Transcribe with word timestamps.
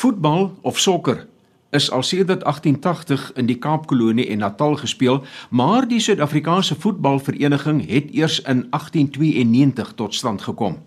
Voetbal 0.00 0.54
of 0.60 0.78
sokker 0.78 1.26
is 1.70 1.90
al 1.90 2.02
sedert 2.02 2.40
1880 2.42 3.32
in 3.36 3.46
die 3.46 3.58
Kaapkolonie 3.60 4.24
en 4.32 4.38
Natal 4.40 4.78
gespeel, 4.80 5.18
maar 5.50 5.84
die 5.88 6.00
Suid-Afrikaanse 6.00 6.74
voetbalvereniging 6.80 7.82
het 7.84 8.08
eers 8.16 8.38
in 8.40 8.64
1892 8.70 9.92
tot 9.94 10.14
stand 10.14 10.42
gekom. 10.42 10.78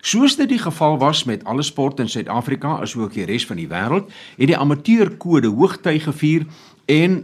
Soos 0.00 0.36
dit 0.36 0.48
die 0.52 0.60
geval 0.60 0.98
was 1.00 1.24
met 1.24 1.44
alle 1.44 1.64
sport 1.64 2.04
in 2.04 2.08
Suid-Afrika 2.08 2.76
asook 2.84 3.16
die 3.16 3.24
res 3.24 3.48
van 3.48 3.56
die 3.56 3.68
wêreld, 3.70 4.12
het 4.36 4.52
die 4.52 4.60
amateurkode 4.60 5.48
hoogtyd 5.48 6.04
gevier 6.04 6.44
en 6.84 7.22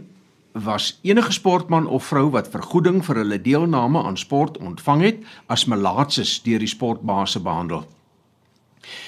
was 0.57 0.95
enige 1.03 1.37
sportman 1.37 1.85
of 1.85 2.09
vrou 2.09 2.31
wat 2.33 2.49
vergoeding 2.49 3.03
vir 3.05 3.21
hulle 3.21 3.37
deelname 3.41 4.01
aan 4.01 4.17
sport 4.17 4.57
ontvang 4.57 5.05
het 5.05 5.21
as 5.45 5.69
melaatses 5.69 6.39
deur 6.41 6.65
die 6.65 6.73
sportbase 6.73 7.45
behandel. 7.45 7.85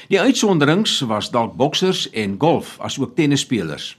Die 0.08 0.20
uitsonderings 0.22 1.00
was 1.00 1.32
dalk 1.32 1.56
boksers 1.56 2.10
en 2.10 2.36
golf 2.40 2.78
asook 2.80 3.16
tennisspelers. 3.16 3.98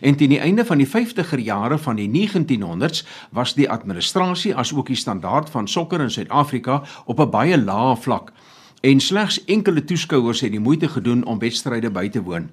En 0.00 0.16
teen 0.16 0.28
die 0.28 0.40
einde 0.40 0.64
van 0.64 0.78
die 0.78 0.88
50er 0.88 1.38
jare 1.38 1.78
van 1.78 1.96
die 1.96 2.08
1900s 2.08 3.04
was 3.30 3.54
die 3.54 3.70
administrasie 3.70 4.54
asook 4.56 4.86
die 4.86 4.96
standaard 4.96 5.50
van 5.50 5.68
sokker 5.68 6.00
in 6.00 6.10
Suid-Afrika 6.10 6.82
op 7.04 7.20
'n 7.20 7.30
baie 7.30 7.58
lae 7.58 7.96
vlak 7.96 8.32
en 8.80 9.00
slegs 9.00 9.44
enkele 9.44 9.84
toeskouers 9.84 10.40
het 10.40 10.50
die 10.50 10.60
moeite 10.60 10.88
gedoen 10.88 11.24
om 11.24 11.38
wedstryde 11.38 11.90
by 11.90 12.08
te 12.08 12.22
woon. 12.22 12.50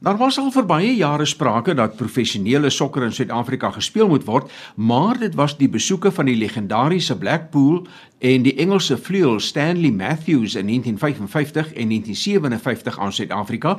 Daar 0.00 0.16
was 0.16 0.38
al 0.40 0.48
vir 0.48 0.64
baie 0.64 0.92
jare 0.96 1.26
sprake 1.28 1.74
dat 1.76 1.98
professionele 2.00 2.70
sokker 2.72 3.02
in 3.04 3.12
Suid-Afrika 3.12 3.68
gespeel 3.74 4.08
moet 4.08 4.22
word, 4.24 4.46
maar 4.74 5.18
dit 5.20 5.34
was 5.36 5.58
die 5.58 5.68
besoeke 5.68 6.08
van 6.16 6.24
die 6.24 6.38
legendariese 6.40 7.18
Blackpool 7.20 7.82
en 8.24 8.46
die 8.46 8.54
Engelse 8.64 8.96
vleuel 8.96 9.36
Stanley 9.44 9.90
Matthews 9.92 10.54
in 10.56 10.70
1955 10.72 11.66
en 11.74 11.92
1957 11.92 12.98
aan 12.98 13.12
Suid-Afrika 13.12 13.74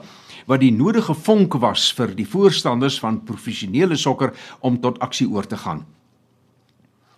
wat 0.46 0.62
die 0.62 0.70
nodige 0.72 1.16
vonk 1.18 1.58
was 1.58 1.88
vir 1.98 2.14
die 2.14 2.28
voorstanders 2.30 3.00
van 3.02 3.24
professionele 3.26 3.98
sokker 3.98 4.36
om 4.60 4.78
tot 4.82 5.02
aksie 5.02 5.26
oor 5.26 5.50
te 5.50 5.58
gaan. 5.58 5.82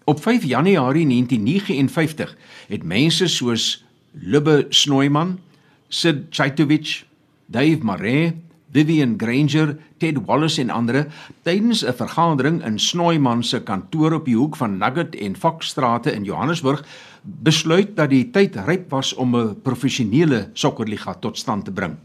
Op 0.07 0.23
5 0.23 0.47
Januarie 0.47 1.03
1959 1.07 2.37
het 2.71 2.87
mense 2.87 3.27
soos 3.27 3.83
Lubbe 4.11 4.65
Snoeyman, 4.69 5.39
Sid 5.89 6.31
Chaitovich, 6.31 7.03
Dave 7.51 7.83
Maree 7.83 8.31
Vivian 8.73 9.13
Granger, 9.17 9.77
Ted 9.97 10.17
Wallace 10.25 10.61
en 10.61 10.69
ander 10.73 11.05
tydens 11.45 11.83
'n 11.85 11.93
vergadering 11.93 12.63
in 12.65 12.79
Snoeyman 12.79 13.43
se 13.43 13.61
kantoor 13.61 14.13
op 14.13 14.25
die 14.25 14.35
hoek 14.35 14.55
van 14.55 14.77
Nugget 14.77 15.15
en 15.15 15.35
Foxstrate 15.35 16.11
in 16.11 16.23
Johannesburg 16.23 16.85
besluit 17.21 17.95
dat 17.95 18.09
die 18.09 18.31
tyd 18.31 18.55
ryp 18.55 18.89
was 18.89 19.13
om 19.13 19.35
'n 19.35 19.61
professionele 19.61 20.49
sokkerliga 20.53 21.13
tot 21.13 21.37
stand 21.37 21.65
te 21.65 21.71
bring. 21.71 21.95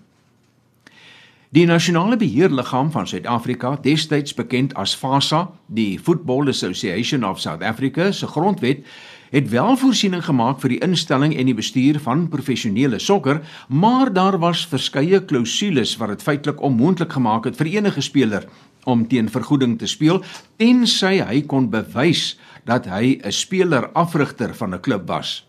Die 1.48 1.66
nasionale 1.66 2.16
beheerliggaam 2.16 2.91
van 2.92 3.06
Suid-Afrika, 3.06 3.78
destyds 3.80 4.34
bekend 4.34 4.75
as 4.75 4.97
FASA, 4.97 5.50
die 5.66 5.98
Football 5.98 6.48
Association 6.48 7.25
of 7.25 7.41
South 7.41 7.62
Africa, 7.62 8.12
se 8.12 8.27
grondwet 8.27 8.84
het 9.31 9.48
wel 9.51 9.77
voorsiening 9.77 10.25
gemaak 10.25 10.61
vir 10.61 10.69
die 10.69 10.81
instelling 10.84 11.37
en 11.37 11.47
die 11.47 11.57
bestuur 11.57 12.01
van 12.05 12.29
professionele 12.29 12.98
sokker, 12.98 13.43
maar 13.69 14.12
daar 14.12 14.39
was 14.39 14.67
verskeie 14.67 15.25
klousules 15.25 15.97
wat 15.97 16.09
dit 16.09 16.23
feitelik 16.23 16.62
onmoontlik 16.62 17.12
gemaak 17.12 17.45
het 17.45 17.56
vir 17.56 17.67
enige 17.67 18.01
speler 18.01 18.49
om 18.84 19.09
teen 19.09 19.29
vergoeding 19.29 19.79
te 19.79 19.87
speel 19.87 20.23
tensy 20.56 21.19
hy 21.21 21.43
kon 21.47 21.71
bewys 21.71 22.39
dat 22.65 22.87
hy 22.87 23.21
'n 23.23 23.33
speler 23.33 23.91
afrigter 23.93 24.55
van 24.55 24.75
'n 24.75 24.81
klub 24.81 25.06
was. 25.09 25.47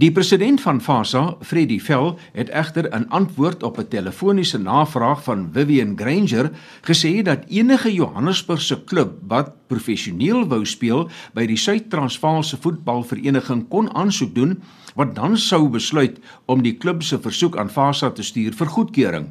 Die 0.00 0.08
president 0.16 0.62
van 0.64 0.78
FASA, 0.80 1.34
Freddie 1.44 1.80
Fell, 1.80 2.14
het 2.32 2.48
egter 2.56 2.86
in 2.96 3.02
antwoord 3.12 3.62
op 3.62 3.78
'n 3.78 3.88
telefoniese 3.88 4.58
navraag 4.58 5.22
van 5.22 5.50
Vivian 5.52 5.92
Granger 5.96 6.50
gesê 6.80 7.22
dat 7.22 7.44
enige 7.48 7.92
Johannesburgse 7.92 8.84
klub 8.84 9.12
wat 9.26 9.52
professioneel 9.66 10.48
wou 10.48 10.64
speel 10.64 11.10
by 11.32 11.46
die 11.46 11.56
Suid-Transvaalse 11.56 12.56
voetbalvereniging 12.60 13.68
kon 13.68 13.94
aansoek 13.94 14.34
doen 14.34 14.62
wat 14.94 15.14
dan 15.14 15.36
sou 15.36 15.68
besluit 15.68 16.18
om 16.44 16.62
die 16.62 16.76
klub 16.76 17.02
se 17.02 17.20
versoek 17.20 17.56
aan 17.56 17.70
FASA 17.70 18.10
te 18.10 18.22
stuur 18.22 18.52
vir 18.52 18.66
goedkeuring. 18.66 19.26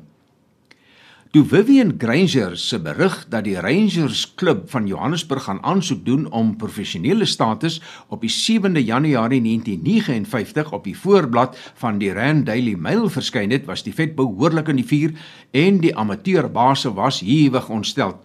Toe 1.30 1.44
Vivian 1.46 1.92
Granger 1.98 2.56
se 2.58 2.80
berig 2.82 3.14
dat 3.30 3.44
die 3.46 3.60
Rangers 3.62 4.24
klub 4.34 4.64
van 4.72 4.88
Johannesburg 4.90 5.44
gaan 5.46 5.60
aansoek 5.62 6.00
doen 6.06 6.24
om 6.34 6.56
professionele 6.58 7.26
status 7.30 7.76
op 8.10 8.24
die 8.26 8.32
7de 8.34 8.82
Januarie 8.82 9.42
1959 9.42 10.72
op 10.74 10.84
die 10.90 10.98
voorblad 10.98 11.54
van 11.78 12.02
die 12.02 12.10
Rand 12.18 12.48
Daily 12.50 12.74
Mail 12.74 13.06
verskyn 13.14 13.54
het, 13.54 13.70
was 13.70 13.86
die 13.86 13.94
vet 13.94 14.16
behoorlik 14.18 14.74
in 14.74 14.82
die 14.82 14.88
vuur 14.90 15.14
en 15.54 15.78
die 15.86 15.94
amateurbase 15.94 16.96
was 16.98 17.22
hewig 17.22 17.70
ontstel. 17.70 18.18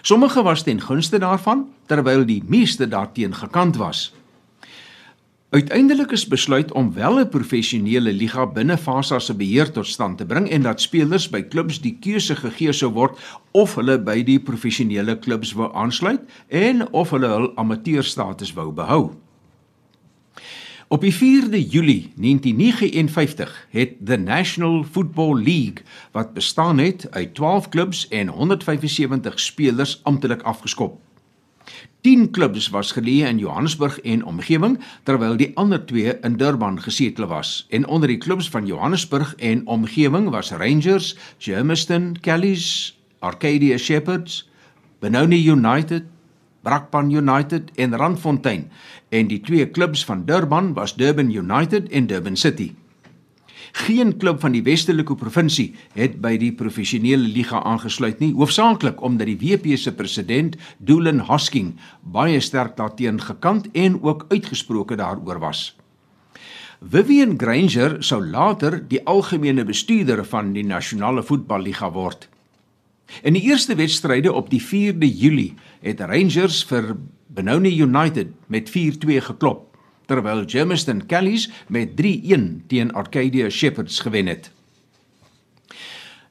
Sommige 0.00 0.42
was 0.42 0.64
ten 0.64 0.80
gunste 0.80 1.20
daarvan 1.20 1.66
terwyl 1.92 2.24
die 2.24 2.40
meeste 2.48 2.88
daarteen 2.88 3.36
gekant 3.36 3.76
was. 3.76 4.14
Uiteindelik 5.50 6.10
is 6.10 6.26
besluit 6.26 6.72
om 6.72 6.92
wel 6.92 7.18
'n 7.18 7.28
professionele 7.28 8.12
liga 8.12 8.46
binne 8.46 8.78
FASA 8.78 9.18
se 9.18 9.34
beheer 9.34 9.70
tot 9.70 9.86
stand 9.86 10.18
te 10.18 10.26
bring 10.26 10.48
en 10.50 10.62
dat 10.62 10.80
spelers 10.80 11.28
by 11.30 11.42
klubs 11.42 11.80
die 11.80 11.96
keuse 12.00 12.36
gegee 12.36 12.72
sou 12.72 12.92
word 12.92 13.18
of 13.50 13.74
hulle 13.74 13.98
by 14.02 14.22
die 14.22 14.40
professionele 14.40 15.18
klubs 15.18 15.52
wou 15.52 15.72
aansluit 15.72 16.20
en 16.48 16.92
of 16.92 17.10
hulle 17.10 17.26
hul 17.26 17.52
amateurstatus 17.56 18.52
wou 18.52 18.72
behou. 18.72 19.14
Op 20.88 21.00
die 21.00 21.14
4de 21.14 21.68
Julie 21.70 22.12
1959 22.16 23.66
het 23.70 24.06
the 24.06 24.16
National 24.16 24.84
Football 24.84 25.42
League 25.42 25.84
wat 26.10 26.34
bestaan 26.34 26.78
het 26.78 27.06
uit 27.10 27.34
12 27.34 27.68
klubs 27.68 28.08
en 28.08 28.28
175 28.28 29.40
spelers 29.40 30.00
amptelik 30.02 30.42
afgeskop. 30.42 31.00
10 32.06 32.30
klubs 32.30 32.68
was 32.70 32.92
geleë 32.94 33.26
in 33.26 33.38
Johannesburg 33.42 33.98
en 34.06 34.22
omgewing 34.24 34.76
terwyl 35.08 35.34
die 35.36 35.50
ander 35.58 35.80
2 35.88 36.18
in 36.22 36.36
Durban 36.38 36.78
gesetel 36.82 37.26
was. 37.26 37.66
En 37.74 37.86
onder 37.86 38.08
die 38.08 38.18
klubs 38.22 38.50
van 38.50 38.66
Johannesburg 38.66 39.34
en 39.36 39.66
omgewing 39.66 40.30
was 40.30 40.52
Rangers, 40.54 41.16
Germiston, 41.38 42.14
Kellys, 42.20 42.94
Arcadia 43.18 43.76
Shepherds, 43.76 44.44
Benoni 45.00 45.42
United, 45.50 46.04
Brakpan 46.62 47.10
United 47.10 47.70
en 47.74 47.96
Randfontein. 47.96 48.70
En 49.08 49.26
die 49.26 49.40
twee 49.40 49.66
klubs 49.70 50.04
van 50.04 50.24
Durban 50.24 50.72
was 50.74 50.94
Durban 50.94 51.30
United 51.30 51.88
en 51.88 52.06
Durban 52.06 52.36
City. 52.36 52.74
Geen 53.76 54.16
klub 54.16 54.40
van 54.40 54.54
die 54.54 54.62
Westelike 54.64 55.14
provinsie 55.20 55.66
het 55.92 56.14
by 56.24 56.32
die 56.40 56.52
professionele 56.56 57.28
liga 57.28 57.58
aangesluit 57.68 58.22
nie, 58.22 58.30
hoofsaaklik 58.32 59.02
omdat 59.04 59.28
die 59.28 59.36
WP 59.36 59.76
se 59.76 59.92
president, 59.92 60.56
Doolan 60.78 61.20
Hosking, 61.28 61.74
baie 62.00 62.40
sterk 62.40 62.78
daarteen 62.78 63.20
gekant 63.20 63.68
en 63.76 63.98
ook 64.00 64.24
uitgesproke 64.32 64.96
daaroor 64.96 65.42
was. 65.44 65.74
Vivian 66.80 67.36
Granger 67.36 67.98
sou 68.00 68.22
later 68.24 68.78
die 68.88 69.02
algemene 69.04 69.64
bestuurder 69.68 70.24
van 70.24 70.54
die 70.56 70.64
nasionale 70.64 71.24
voetballiga 71.24 71.92
word. 71.92 72.30
In 73.28 73.36
die 73.36 73.44
eerste 73.44 73.76
wedstryde 73.76 74.32
op 74.32 74.48
die 74.50 74.62
4de 74.62 75.04
Julie 75.04 75.52
het 75.84 76.00
Rangers 76.00 76.64
vir 76.64 76.94
Benoni 77.28 77.76
United 77.76 78.32
met 78.48 78.72
4-2 78.72 79.20
geklop 79.28 79.65
terwyl 80.06 80.44
Germiston 80.46 81.06
Kellys 81.06 81.48
met 81.68 81.96
3-1 82.00 82.66
teen 82.66 82.92
Arcadia 82.92 83.50
Shepherds 83.50 84.00
gewen 84.00 84.26
het. 84.26 84.50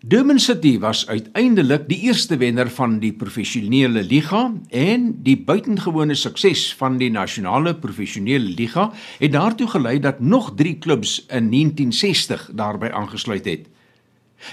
Durban 0.05 0.37
City 0.39 0.77
was 0.77 1.07
uiteindelik 1.09 1.87
die 1.89 1.97
eerste 2.05 2.37
wenner 2.37 2.69
van 2.69 2.99
die 3.01 3.09
professionele 3.17 4.03
liga 4.05 4.51
en 4.69 5.07
die 5.25 5.33
buitengewone 5.47 6.13
sukses 6.13 6.67
van 6.77 6.99
die 7.01 7.09
nasionale 7.09 7.73
professionele 7.73 8.53
liga 8.59 8.91
het 9.17 9.33
daartoe 9.33 9.65
gelei 9.73 9.95
dat 9.99 10.19
nog 10.19 10.51
3 10.59 10.75
klubs 10.77 11.15
in 11.25 11.49
1960 11.49 12.51
daarbey 12.53 12.91
aangesluit 12.91 13.49
het. 13.49 13.65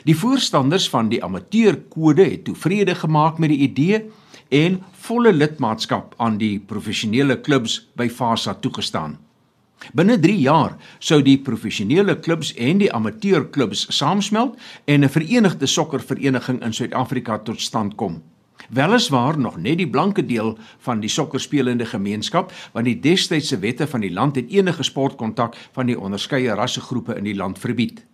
Die 0.08 0.16
voorstanders 0.16 0.88
van 0.88 1.12
die 1.12 1.20
amateurkode 1.24 2.24
het 2.24 2.44
tevrede 2.48 2.94
gemaak 2.94 3.38
met 3.38 3.52
die 3.52 3.68
idee 3.68 4.06
en 4.52 4.82
volle 5.06 5.32
lidmaatskap 5.32 6.14
aan 6.20 6.36
die 6.38 6.58
professionele 6.60 7.38
klubs 7.40 7.78
by 7.96 8.08
FASA 8.12 8.54
toegestaan. 8.60 9.16
Binne 9.96 10.18
3 10.20 10.34
jaar 10.38 10.76
sou 11.02 11.22
die 11.24 11.38
professionele 11.42 12.18
klubs 12.22 12.52
en 12.54 12.82
die 12.82 12.90
amateurklubs 12.92 13.86
saamsmelt 13.96 14.58
en 14.84 15.04
'n 15.04 15.08
verenigde 15.08 15.66
sokkervereniging 15.66 16.62
in 16.62 16.72
Suid-Afrika 16.72 17.38
tot 17.38 17.60
stand 17.60 17.94
kom. 17.96 18.22
Weliswaar 18.70 19.38
nog 19.38 19.56
net 19.56 19.78
die 19.78 19.90
blanke 19.90 20.26
deel 20.26 20.58
van 20.78 21.00
die 21.00 21.08
sokkerspelende 21.08 21.86
gemeenskap, 21.86 22.52
want 22.72 22.84
die 22.84 23.00
destydse 23.00 23.58
wette 23.58 23.86
van 23.86 24.00
die 24.00 24.12
land 24.12 24.36
het 24.36 24.50
enige 24.50 24.82
sportkontak 24.82 25.56
van 25.72 25.86
die 25.86 25.98
onderskeie 25.98 26.54
rassegroepe 26.54 27.16
in 27.16 27.24
die 27.24 27.36
land 27.36 27.58
verbied. 27.58 28.04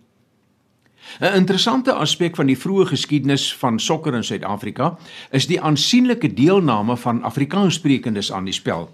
'n 1.19 1.35
Interessante 1.35 1.93
aspek 1.93 2.35
van 2.35 2.47
die 2.47 2.57
vroeë 2.57 2.85
geskiedenis 2.85 3.55
van 3.55 3.79
sokker 3.79 4.15
in 4.15 4.23
Suid-Afrika 4.23 4.97
is 5.31 5.47
die 5.47 5.61
aansienlike 5.61 6.33
deelname 6.33 6.97
van 6.97 7.23
Afrikaanssprekendes 7.23 8.31
aan 8.31 8.45
die 8.45 8.53
spel. 8.53 8.89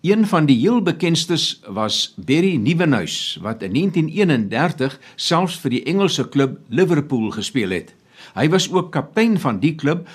Een 0.00 0.26
van 0.26 0.46
die 0.46 0.58
heel 0.58 0.82
bekendstes 0.82 1.60
was 1.66 2.14
Barry 2.16 2.56
Nieuwenhuis 2.56 3.38
wat 3.42 3.62
in 3.62 3.72
1931 3.72 4.98
selfs 5.16 5.58
vir 5.58 5.70
die 5.70 5.82
Engelse 5.82 6.28
klub 6.28 6.58
Liverpool 6.68 7.30
gespeel 7.30 7.70
het. 7.70 7.94
Hy 8.34 8.48
was 8.48 8.70
ook 8.72 8.92
kaptein 8.92 9.40
van 9.40 9.58
die 9.58 9.74
klub 9.74 10.08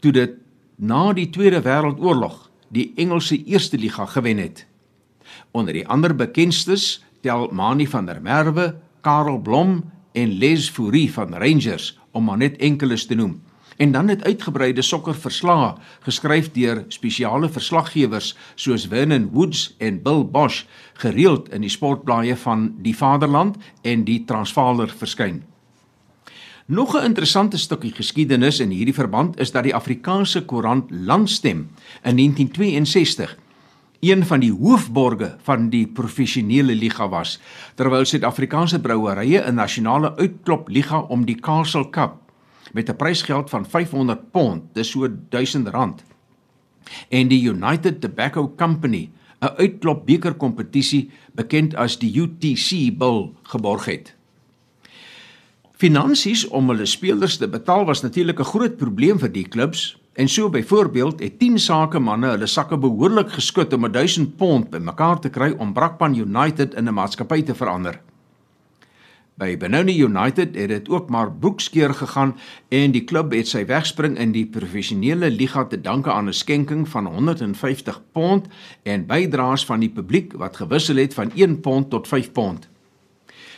toe 0.00 0.12
dit 0.12 0.34
na 0.76 1.12
die 1.12 1.30
Tweede 1.30 1.62
Wêreldoorlog 1.62 2.48
die 2.68 2.92
Engelse 2.96 3.44
Eerste 3.44 3.78
Liga 3.78 4.06
gewen 4.06 4.38
het. 4.38 4.66
Onder 5.50 5.72
die 5.72 5.86
ander 5.88 6.14
bekendstes 6.14 7.04
tel 7.20 7.48
Mani 7.52 7.86
van 7.86 8.06
der 8.06 8.20
Merwe, 8.22 8.74
Karel 9.00 9.38
Blom 9.38 9.82
en 10.12 10.38
Les 10.38 10.70
Fourie 10.70 11.12
van 11.12 11.34
Rangers 11.34 11.98
om 12.10 12.24
maar 12.24 12.36
net 12.36 12.56
enkeles 12.56 13.06
te 13.06 13.14
noem. 13.14 13.40
En 13.76 13.92
dan 13.92 14.08
het 14.08 14.24
uitgebreide 14.24 14.82
sokkerverslae 14.82 15.74
geskryf 16.00 16.50
deur 16.52 16.84
spesiale 16.88 17.48
verslaggewers 17.48 18.36
soos 18.54 18.86
Vernon 18.86 19.28
Woods 19.32 19.74
en 19.78 20.02
Bill 20.02 20.24
Bosch 20.24 20.64
gereeld 20.92 21.52
in 21.54 21.62
die 21.62 21.70
sportblaaie 21.70 22.36
van 22.36 22.72
Die 22.82 22.96
Vaderland 22.96 23.56
en 23.82 24.04
die 24.04 24.24
Transvaaler 24.24 24.90
verskyn. 24.90 25.44
Nog 26.66 26.96
'n 26.96 27.04
interessante 27.04 27.58
stukkie 27.58 27.92
geskiedenis 27.92 28.60
in 28.60 28.70
hierdie 28.70 28.94
verband 28.94 29.40
is 29.40 29.50
dat 29.50 29.62
die 29.62 29.74
Afrikaanse 29.74 30.44
koerant 30.44 30.90
Landstem 30.90 31.68
in 32.02 32.16
1962 32.16 33.38
een 34.00 34.24
van 34.26 34.40
die 34.40 34.52
hoofborge 34.52 35.36
van 35.42 35.68
die 35.70 35.86
professionele 35.86 36.74
liga 36.74 37.08
was, 37.10 37.38
terwyl 37.74 38.04
Suid-Afrikaanse 38.06 38.80
brouwerye 38.80 39.42
'n 39.42 39.54
nasionale 39.54 40.14
uitklop 40.16 40.68
liga 40.68 41.00
om 41.00 41.24
die 41.24 41.40
Castle 41.40 41.90
Cup 41.90 42.16
met 42.72 42.88
'n 42.88 42.96
prysgeld 42.96 43.50
van 43.50 43.66
500 43.66 44.30
pond, 44.30 44.62
dis 44.74 44.90
so 44.90 45.08
R1000, 45.08 46.04
en 47.08 47.28
die 47.28 47.42
United 47.42 48.00
Tobacco 48.00 48.54
Company 48.56 49.10
'n 49.40 49.54
uitklop 49.56 50.06
beker 50.06 50.34
kompetisie 50.34 51.10
bekend 51.32 51.74
as 51.74 51.98
die 51.98 52.20
UTC 52.20 52.96
Bowl 52.98 53.34
geborg 53.42 53.84
het. 53.84 54.14
Finansies 55.78 56.48
om 56.48 56.68
hulle 56.68 56.86
spelers 56.86 57.36
te 57.36 57.48
betaal 57.48 57.84
was 57.84 58.02
natuurlik 58.02 58.40
'n 58.40 58.44
groot 58.44 58.76
probleem 58.76 59.18
vir 59.18 59.32
die 59.32 59.48
klubs 59.48 59.98
en 60.18 60.28
so 60.28 60.48
byvoorbeeld 60.50 61.20
het 61.20 61.38
10 61.38 61.58
sakemanne 61.62 62.32
hulle 62.32 62.46
sakke 62.50 62.78
behoorlik 62.78 63.30
geskut 63.30 63.72
om 63.72 63.86
1000 63.92 64.36
pond 64.36 64.70
bymekaar 64.70 65.20
te 65.22 65.30
kry 65.30 65.52
om 65.62 65.72
Brakpan 65.72 66.16
United 66.18 66.74
in 66.74 66.88
'n 66.88 66.94
maatskappy 66.94 67.42
te 67.42 67.54
verander. 67.54 68.00
By 69.38 69.56
Benoni 69.56 69.94
United 70.02 70.56
het 70.56 70.68
dit 70.68 70.88
ook 70.88 71.08
maar 71.08 71.30
boekskeer 71.38 71.94
gegaan 71.94 72.36
en 72.68 72.90
die 72.90 73.04
klub 73.04 73.32
het 73.32 73.48
sy 73.48 73.64
wegspring 73.66 74.18
in 74.18 74.32
die 74.32 74.46
professionele 74.46 75.30
liga 75.30 75.64
te 75.64 75.80
danke 75.80 76.12
aan 76.12 76.28
'n 76.28 76.32
skenking 76.32 76.88
van 76.88 77.06
150 77.06 78.02
pond 78.12 78.46
en 78.82 79.06
bydraes 79.06 79.64
van 79.64 79.80
die 79.80 79.90
publiek 79.90 80.32
wat 80.32 80.56
gewissel 80.56 80.96
het 80.96 81.14
van 81.14 81.30
1 81.34 81.60
pond 81.60 81.90
tot 81.90 82.08
5 82.08 82.32
pond. 82.32 82.68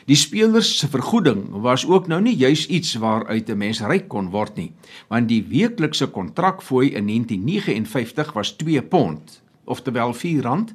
Die 0.06 0.16
spelers 0.16 0.78
se 0.78 0.88
vergoeding 0.88 1.48
was 1.50 1.86
ook 1.86 2.06
nou 2.08 2.20
nie 2.20 2.36
juis 2.36 2.66
iets 2.66 2.94
waaruit 2.94 3.50
'n 3.50 3.58
mens 3.58 3.80
ryk 3.80 4.08
kon 4.08 4.30
word 4.30 4.56
nie, 4.56 4.72
want 5.08 5.28
die 5.28 5.44
weeklikse 5.48 6.06
kontrakfooi 6.06 6.94
in 6.94 7.06
1959 7.06 8.32
was 8.32 8.56
2 8.56 8.82
pond, 8.82 9.42
oftewel 9.64 10.14
R4 10.14 10.74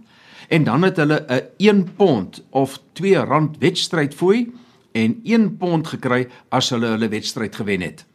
en 0.49 0.63
dan 0.63 0.83
het 0.83 0.97
hulle 0.97 1.25
'n 1.27 1.41
1 1.57 1.95
pond 1.95 2.43
of 2.49 2.79
R2 2.93 3.57
wedstrydfooi 3.59 4.51
en 4.91 5.19
1 5.23 5.57
pond 5.57 5.87
gekry 5.87 6.27
as 6.49 6.69
hulle 6.69 6.85
hulle 6.85 7.07
wedstryd 7.07 7.55
gewen 7.55 7.81
het. 7.81 8.05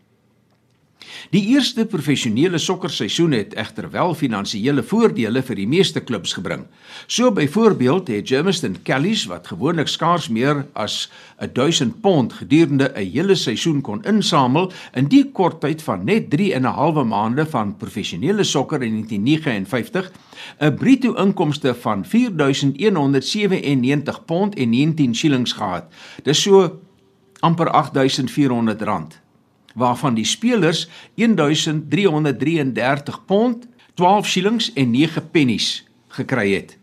Die 1.31 1.47
eerste 1.55 1.87
professionele 1.87 2.59
sokkerseisoen 2.59 3.33
het 3.33 3.55
egter 3.55 3.91
wel 3.91 4.15
finansiële 4.15 4.83
voordele 4.83 5.43
vir 5.43 5.57
die 5.57 5.69
meeste 5.69 6.01
klubs 6.01 6.33
gebring. 6.37 6.67
So 7.07 7.33
byvoorbeeld 7.33 8.09
het 8.09 8.29
Germiston 8.29 8.77
Kellys 8.83 9.25
wat 9.31 9.47
gewoonlik 9.47 9.89
skaars 9.89 10.29
meer 10.29 10.67
as 10.73 11.11
1000 11.53 12.01
pond 12.01 12.33
gedurende 12.33 12.93
'n 12.95 13.11
hele 13.13 13.35
seisoen 13.35 13.81
kon 13.81 14.05
insamel, 14.05 14.73
in 14.95 15.09
die 15.09 15.31
kort 15.33 15.61
tyd 15.61 15.83
van 15.83 16.05
net 16.05 16.31
3 16.31 16.55
en 16.55 16.63
'n 16.63 16.75
halwe 16.75 17.05
maande 17.05 17.47
van 17.47 17.77
professionele 17.77 18.45
sokker 18.45 18.83
in 18.83 18.93
1959 18.93 20.13
'n 20.61 20.75
bruto 20.75 21.15
inkomste 21.15 21.75
van 21.75 22.05
4197 22.05 24.25
pond 24.25 24.55
en 24.55 24.71
19 24.71 25.15
shillings 25.15 25.53
gehad. 25.53 25.85
Dis 26.23 26.43
so 26.43 26.81
amper 27.41 27.71
8400 27.71 28.83
rand 28.83 29.21
waarvan 29.75 30.15
die 30.15 30.25
spelers 30.25 30.89
1333 31.15 33.25
pond, 33.25 33.69
12 33.95 34.27
shillings 34.27 34.73
en 34.73 34.91
9 34.91 35.31
pennies 35.31 35.87
gekry 36.09 36.55
het 36.55 36.79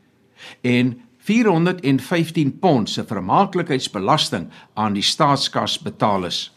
en 0.62 1.02
415 1.18 2.60
pond 2.60 2.90
se 2.90 3.04
vermaaklikheidsbelasting 3.06 4.48
aan 4.74 4.94
die 4.96 5.04
staatskas 5.04 5.80
betaal 5.84 6.26
is. 6.26 6.52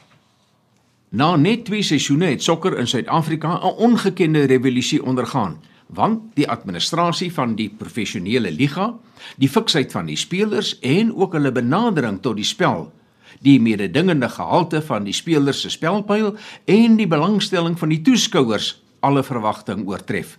Na 1.11 1.35
net 1.37 1.65
2 1.67 1.83
seisoene 1.83 2.29
het 2.31 2.43
sokker 2.43 2.77
in 2.79 2.87
Suid-Afrika 2.87 3.59
'n 3.59 3.75
ongekende 3.87 4.45
revolusie 4.45 5.03
ondergaan, 5.03 5.59
want 5.87 6.21
die 6.35 6.49
administrasie 6.49 7.33
van 7.33 7.55
die 7.55 7.75
professionele 7.79 8.51
liga, 8.51 8.95
die 9.37 9.49
fiksheid 9.49 9.93
van 9.93 10.07
die 10.07 10.17
spelers 10.17 10.79
en 10.79 11.15
ook 11.15 11.33
hulle 11.33 11.53
benadering 11.53 12.23
tot 12.23 12.37
die 12.37 12.45
spel 12.45 12.93
die 13.41 13.61
mededingende 13.61 14.29
gehalte 14.29 14.83
van 14.83 15.05
die 15.05 15.13
spelers 15.13 15.61
se 15.61 15.71
spelpyl 15.71 16.37
en 16.65 16.97
die 16.97 17.09
belangstelling 17.09 17.79
van 17.79 17.89
die 17.89 18.03
toeskouers 18.03 18.83
alle 19.01 19.23
verwagting 19.23 19.87
oortref. 19.89 20.39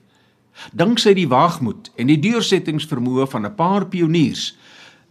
Danksy 0.74 1.14
die 1.14 1.28
waagmoed 1.28 1.92
en 1.96 2.08
die 2.12 2.20
deursettingsvermoë 2.20 3.28
van 3.28 3.46
'n 3.46 3.56
paar 3.56 3.86
pioniers 3.88 4.58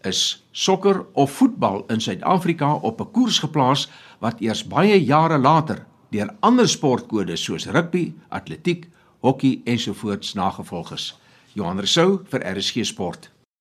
is 0.04 0.44
sokker 0.52 1.06
of 1.12 1.30
voetbal 1.30 1.84
in 1.88 2.00
Suid-Afrika 2.00 2.74
op 2.74 3.00
'n 3.00 3.10
koers 3.12 3.38
geplaas 3.38 3.88
wat 4.18 4.40
eers 4.40 4.66
baie 4.66 5.04
jare 5.04 5.38
later 5.38 5.86
deur 6.10 6.30
ander 6.40 6.68
sportkodes 6.68 7.44
soos 7.44 7.66
rugby, 7.66 8.12
atletiek, 8.28 8.88
hokkie 9.20 9.62
ensovoorts 9.64 10.34
nagevolg 10.34 10.92
is. 10.92 11.14
Johan 11.52 11.78
Rousseau 11.78 12.20
vir 12.30 12.56
RSG 12.56 12.84
Sport. 12.84 13.30